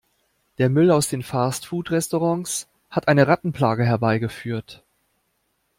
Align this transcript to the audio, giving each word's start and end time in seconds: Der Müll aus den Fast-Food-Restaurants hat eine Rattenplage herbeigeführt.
Der 0.57 0.69
Müll 0.71 0.89
aus 0.89 1.09
den 1.09 1.21
Fast-Food-Restaurants 1.21 2.67
hat 2.89 3.07
eine 3.07 3.27
Rattenplage 3.27 3.85
herbeigeführt. 3.85 4.83